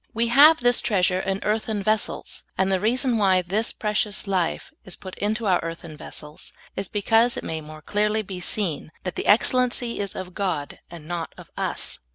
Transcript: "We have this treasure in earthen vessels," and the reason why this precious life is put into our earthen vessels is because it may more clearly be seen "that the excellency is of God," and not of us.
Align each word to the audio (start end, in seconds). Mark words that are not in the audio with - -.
"We 0.15 0.29
have 0.29 0.59
this 0.61 0.81
treasure 0.81 1.19
in 1.19 1.43
earthen 1.43 1.83
vessels," 1.83 2.41
and 2.57 2.71
the 2.71 2.79
reason 2.79 3.19
why 3.19 3.43
this 3.43 3.71
precious 3.71 4.25
life 4.25 4.71
is 4.83 4.95
put 4.95 5.13
into 5.19 5.45
our 5.45 5.59
earthen 5.61 5.95
vessels 5.95 6.51
is 6.75 6.87
because 6.87 7.37
it 7.37 7.43
may 7.43 7.61
more 7.61 7.83
clearly 7.83 8.23
be 8.23 8.39
seen 8.39 8.91
"that 9.03 9.13
the 9.15 9.27
excellency 9.27 9.99
is 9.99 10.15
of 10.15 10.33
God," 10.33 10.79
and 10.89 11.07
not 11.07 11.35
of 11.37 11.51
us. 11.55 11.99